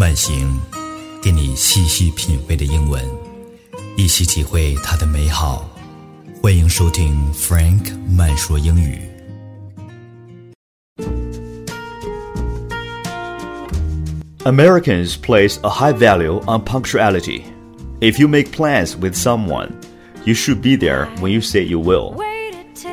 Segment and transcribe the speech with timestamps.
[0.00, 0.60] 慢行，
[1.22, 3.02] 给你细细品味的英文，
[3.96, 5.68] 一起体会它的美好。
[6.42, 9.00] 欢迎收听 Frank 慢说英语。
[14.44, 17.42] Americans place a high value on punctuality.
[18.00, 19.70] If you make plans with someone,
[20.24, 22.14] you should be there when you say you will.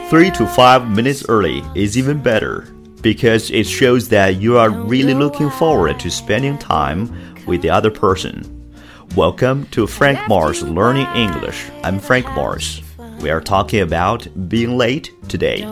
[0.09, 2.65] Three to five minutes early is even better
[3.00, 7.10] because it shows that you are really looking forward to spending time
[7.46, 8.44] with the other person.
[9.14, 11.64] Welcome to Frank Mars Learning English.
[11.84, 12.82] I'm Frank Mars.
[13.20, 15.64] We are talking about being late today.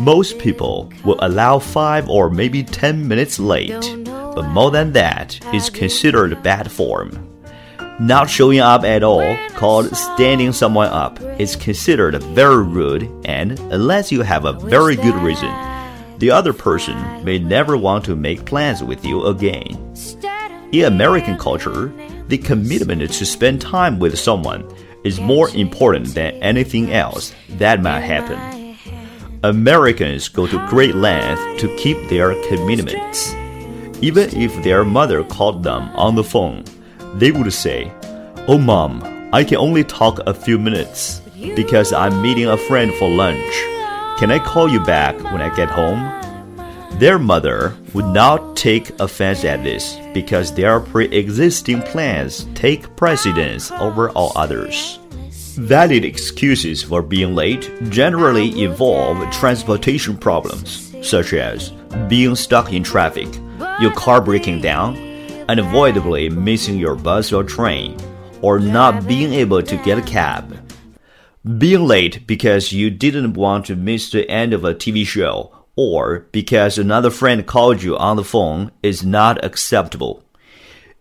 [0.00, 5.70] Most people will allow 5 or maybe 10 minutes late, but more than that is
[5.70, 7.33] considered bad form.
[8.00, 14.10] Not showing up at all, called standing someone up, is considered very rude and, unless
[14.10, 15.54] you have a very good reason,
[16.18, 19.94] the other person may never want to make plans with you again.
[20.72, 21.92] In American culture,
[22.26, 24.68] the commitment to spend time with someone
[25.04, 28.76] is more important than anything else that might happen.
[29.44, 33.32] Americans go to great lengths to keep their commitments.
[34.02, 36.64] Even if their mother called them on the phone,
[37.14, 37.92] they would say,
[38.46, 41.20] Oh, mom, I can only talk a few minutes
[41.56, 43.52] because I'm meeting a friend for lunch.
[44.18, 45.98] Can I call you back when I get home?
[46.98, 53.72] Their mother would not take offense at this because their pre existing plans take precedence
[53.72, 55.00] over all others.
[55.56, 61.70] Valid excuses for being late generally involve transportation problems, such as
[62.08, 63.28] being stuck in traffic,
[63.80, 64.96] your car breaking down,
[65.48, 67.96] unavoidably missing your bus or train,
[68.42, 70.56] or not being able to get a cab.
[71.58, 76.26] Being late because you didn't want to miss the end of a TV show or
[76.32, 80.24] because another friend called you on the phone is not acceptable.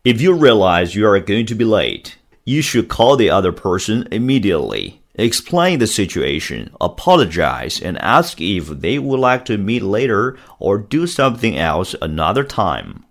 [0.03, 4.07] If you realize you are going to be late, you should call the other person
[4.11, 5.01] immediately.
[5.15, 11.05] Explain the situation, apologize, and ask if they would like to meet later or do
[11.05, 13.02] something else another time.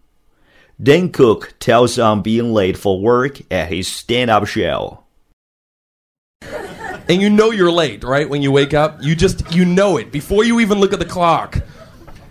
[0.83, 5.05] Dane Cook tells on being late for work at his stand up show.
[7.09, 8.29] And you know you're late, right?
[8.29, 10.11] When you wake up, you just, you know it.
[10.11, 11.59] Before you even look at the clock,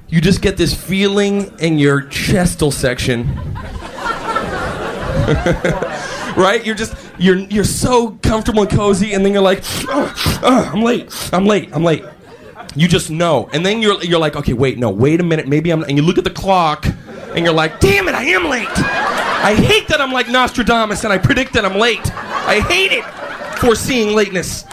[0.09, 3.25] you just get this feeling in your chestal section.
[6.35, 6.61] right?
[6.65, 9.63] You're just, you're, you're so comfortable and cozy, and then you're like,
[10.43, 12.03] I'm late, I'm late, I'm late.
[12.75, 13.49] You just know.
[13.53, 16.03] And then you're, you're like, okay, wait, no, wait a minute, maybe I'm, and you
[16.03, 16.85] look at the clock,
[17.35, 18.67] and you're like, damn it, I am late.
[18.67, 22.11] I hate that I'm like Nostradamus and I predict that I'm late.
[22.13, 23.03] I hate it.
[23.59, 24.65] Foreseeing lateness.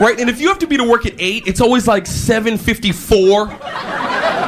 [0.00, 3.48] Right, and if you have to be to work at 8, it's always like 7:54.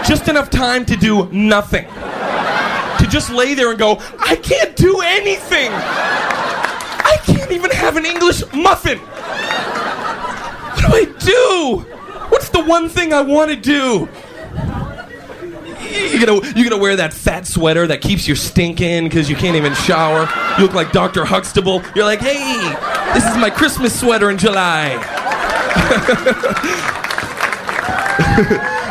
[0.06, 1.84] Just enough time to do nothing.
[1.86, 5.70] To just lay there and go, I can't do anything.
[5.72, 8.98] I can't even have an English muffin.
[10.68, 11.84] What do I do?
[12.32, 14.08] What's the one thing I want to do?
[15.92, 19.36] You're gonna, you're gonna wear that fat sweater that keeps your stink in because you
[19.36, 20.26] can't even shower.
[20.56, 21.26] You look like Dr.
[21.26, 21.82] Huxtable.
[21.94, 22.56] You're like, hey,
[23.12, 24.94] this is my Christmas sweater in July.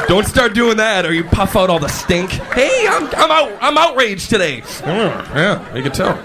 [0.08, 2.29] Don't start doing that or you puff out all the stink.
[2.29, 3.58] Hey, I'm, I'm out.
[3.59, 4.62] I'm outraged today.
[4.62, 6.16] Mm, yeah, you can tell.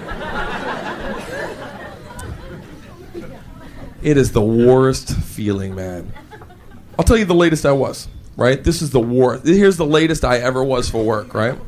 [4.02, 6.12] It is the worst feeling, man.
[6.98, 8.62] I'll tell you the latest I was, right?
[8.62, 9.38] This is the war.
[9.44, 11.58] Here's the latest I ever was for work, right?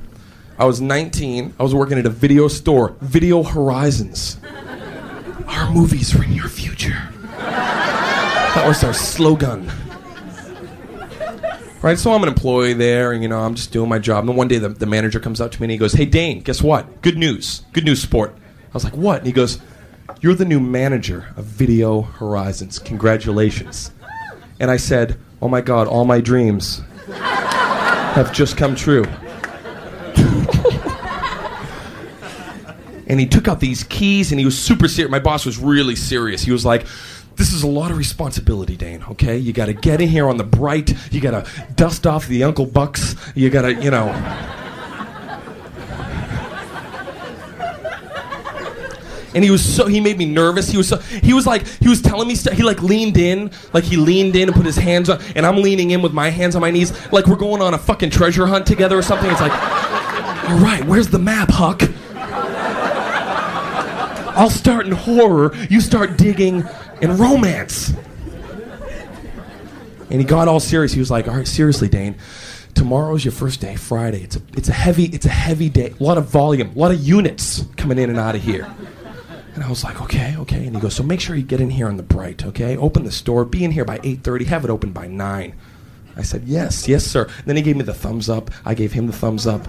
[0.59, 1.55] I was 19.
[1.59, 4.39] I was working at a video store, Video Horizons.
[5.47, 7.11] Our movies are in your future.
[7.39, 9.71] That was our slogan.
[11.81, 14.29] Right, so I'm an employee there, and you know, I'm just doing my job.
[14.29, 16.41] And one day the, the manager comes up to me and he goes, Hey, Dane,
[16.41, 17.03] guess what?
[17.03, 17.63] Good news.
[17.73, 18.35] Good news, sport.
[18.37, 19.19] I was like, What?
[19.19, 19.61] And he goes,
[20.21, 22.81] You're the new manager of Video Horizons.
[22.81, 23.93] Congratulations.
[24.61, 29.05] And I said, Oh my God, all my dreams have just come true.
[33.07, 35.11] and he took out these keys and he was super serious.
[35.11, 36.43] My boss was really serious.
[36.43, 36.87] He was like,
[37.37, 39.39] this is a lot of responsibility, Dane, okay?
[39.39, 43.15] You gotta get in here on the bright, you gotta dust off the Uncle Bucks,
[43.37, 44.09] you gotta, you know.
[49.35, 50.71] And he was so he made me nervous.
[50.71, 52.55] He was so he was like he was telling me stuff.
[52.55, 55.57] He like leaned in, like he leaned in and put his hands on, and I'm
[55.57, 58.47] leaning in with my hands on my knees, like we're going on a fucking treasure
[58.47, 59.31] hunt together or something.
[59.31, 61.83] It's like, all right, where's the map, Huck?
[64.39, 65.55] I'll start in horror.
[65.69, 66.63] You start digging
[67.01, 67.93] in romance.
[70.11, 70.93] And he got all serious.
[70.93, 72.15] He was like, "All right, seriously, Dane,
[72.75, 74.23] tomorrow's your first day, Friday.
[74.23, 75.93] It's a it's a heavy it's a heavy day.
[75.99, 78.73] A lot of volume, a lot of units coming in and out of here."
[79.59, 81.69] And I was like, "Okay, okay." And he goes, "So make sure you get in
[81.71, 82.77] here on the bright, okay?
[82.77, 85.53] Open the store, be in here by 8:30, have it open by 9."
[86.17, 88.53] I said, "Yes, yes, sir." And then he gave me the thumbs up.
[88.65, 89.67] I gave him the thumbs up.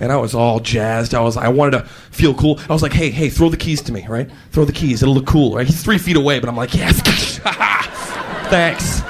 [0.00, 1.14] And I was all jazzed.
[1.14, 2.58] I was I wanted to feel cool.
[2.70, 4.30] I was like, "Hey, hey, throw the keys to me, right?
[4.50, 5.02] Throw the keys.
[5.02, 7.02] It'll look cool, right?" He's 3 feet away, but I'm like, "Yes."
[8.48, 9.02] Thanks.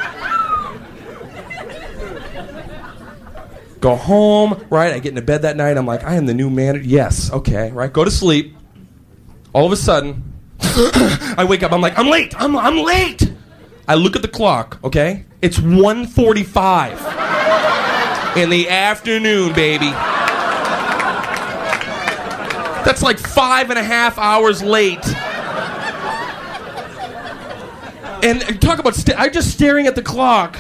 [3.79, 4.95] Go home, right?
[4.95, 5.77] I get into bed that night.
[5.77, 6.85] I'm like, I am the new manager.
[6.85, 7.93] Yes, okay, right?
[7.93, 8.57] Go to sleep.
[9.53, 10.23] All of a sudden,
[10.61, 11.73] I wake up.
[11.73, 12.35] I'm like, I'm late.
[12.41, 13.33] I'm, I'm late.
[13.87, 15.25] I look at the clock, okay?
[15.43, 19.91] It's 1.45 in the afternoon, baby.
[22.85, 25.07] That's like five and a half hours late.
[28.25, 30.59] And talk about, st- I'm just staring at the clock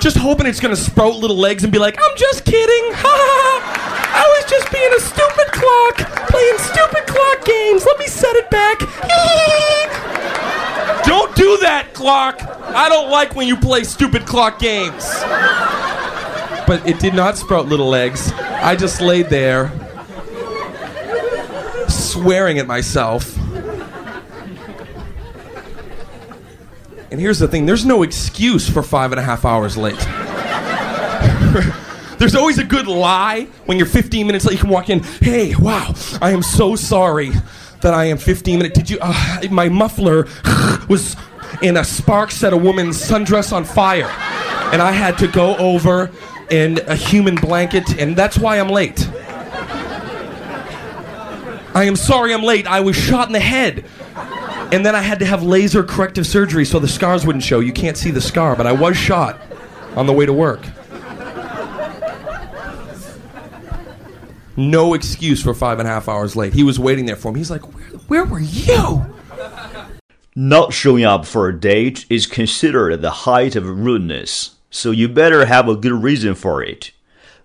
[0.00, 2.94] just hoping it's gonna sprout little legs and be like, I'm just kidding.
[2.94, 5.96] I was just being a stupid clock,
[6.28, 7.84] playing stupid clock games.
[7.84, 8.78] Let me set it back.
[11.04, 12.40] don't do that, clock.
[12.42, 15.04] I don't like when you play stupid clock games.
[16.66, 18.30] But it did not sprout little legs.
[18.32, 19.72] I just laid there,
[21.88, 23.36] swearing at myself.
[27.10, 29.98] And here's the thing there's no excuse for five and a half hours late.
[32.18, 34.54] there's always a good lie when you're 15 minutes late.
[34.54, 37.30] You can walk in, hey, wow, I am so sorry
[37.80, 38.78] that I am 15 minutes.
[38.78, 40.26] Did you, uh, my muffler
[40.88, 41.16] was
[41.62, 44.10] in a spark set a woman's sundress on fire.
[44.72, 46.10] And I had to go over
[46.50, 49.08] in a human blanket, and that's why I'm late.
[51.74, 52.66] I am sorry I'm late.
[52.66, 53.84] I was shot in the head.
[54.70, 57.60] And then I had to have laser corrective surgery so the scars wouldn't show.
[57.60, 59.40] You can't see the scar, but I was shot
[59.96, 60.60] on the way to work.
[64.58, 66.52] No excuse for five and a half hours late.
[66.52, 67.38] He was waiting there for me.
[67.38, 69.14] He's like, Where, where were you?
[70.34, 75.44] Not showing up for a date is considered the height of rudeness, so you better
[75.44, 76.90] have a good reason for it.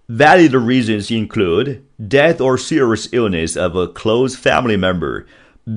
[0.10, 5.27] Valid reasons include death or serious illness of a close family member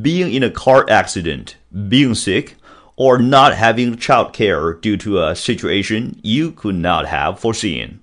[0.00, 1.56] being in a car accident,
[1.88, 2.56] being sick,
[2.96, 8.00] or not having childcare due to a situation you could not have foreseen.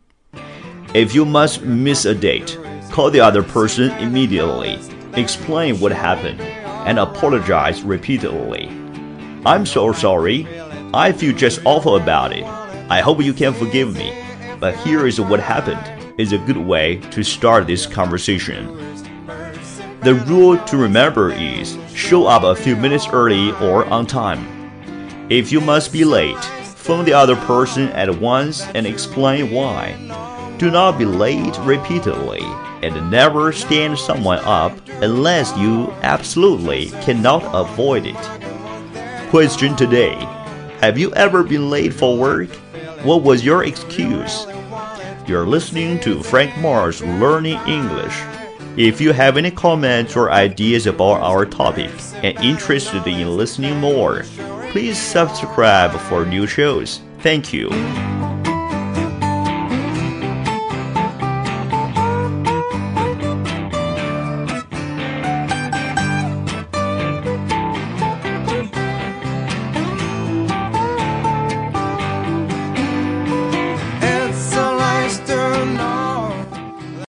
[0.93, 2.59] If you must miss a date,
[2.93, 4.79] call the other person immediately,
[5.13, 6.39] explain what happened,
[6.85, 8.67] and apologize repeatedly.
[9.47, 10.47] I'm so sorry.
[10.93, 12.43] I feel just awful about it.
[12.91, 14.13] I hope you can forgive me.
[14.59, 15.81] But here is what happened
[16.19, 18.67] is a good way to start this conversation.
[20.01, 24.45] The rule to remember is show up a few minutes early or on time.
[25.31, 26.43] If you must be late,
[26.85, 29.97] phone the other person at once and explain why.
[30.63, 32.39] Do not be late repeatedly
[32.83, 34.71] and never stand someone up
[35.01, 39.29] unless you absolutely cannot avoid it.
[39.29, 40.15] Question today
[40.79, 42.49] Have you ever been late for work?
[43.03, 44.47] What was your excuse?
[45.27, 48.17] You're listening to Frank Mars Learning English.
[48.77, 51.91] If you have any comments or ideas about our topic
[52.23, 54.23] and interested in listening more,
[54.71, 57.01] please subscribe for new shows.
[57.19, 57.69] Thank you.